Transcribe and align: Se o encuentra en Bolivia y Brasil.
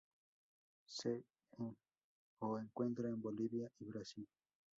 Se 0.87 1.25
o 2.39 2.57
encuentra 2.57 3.07
en 3.07 3.21
Bolivia 3.21 3.69
y 3.77 3.85
Brasil. 3.85 4.27